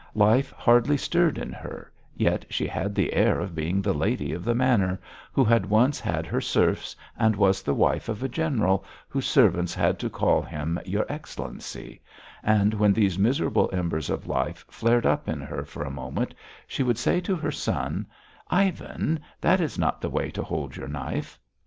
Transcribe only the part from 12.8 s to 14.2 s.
these miserable embers